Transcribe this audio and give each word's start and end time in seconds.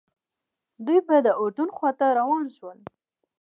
دوی 0.85 0.99
به 1.07 1.15
د 1.25 1.27
اردن 1.41 1.69
خواته 1.77 2.05
روان 2.19 2.45
شول. 2.55 2.77